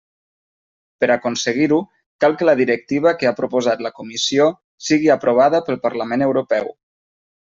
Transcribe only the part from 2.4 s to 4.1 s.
la directiva que ha proposat la